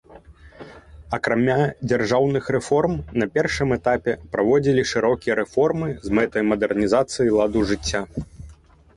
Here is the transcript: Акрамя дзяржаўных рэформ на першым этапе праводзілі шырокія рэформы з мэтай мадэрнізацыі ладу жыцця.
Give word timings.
Акрамя 1.15 1.57
дзяржаўных 1.89 2.47
рэформ 2.55 2.93
на 3.23 3.27
першым 3.35 3.75
этапе 3.77 4.15
праводзілі 4.33 4.85
шырокія 4.93 5.33
рэформы 5.41 5.89
з 6.07 6.15
мэтай 6.21 6.43
мадэрнізацыі 6.53 7.35
ладу 7.37 7.61
жыцця. 7.73 8.01